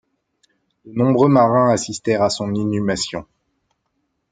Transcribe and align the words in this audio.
De 0.83 0.91
nombreux 0.95 1.29
marins 1.29 1.71
assistèrent 1.71 2.23
à 2.23 2.31
son 2.31 2.55
inhumation. 2.55 3.27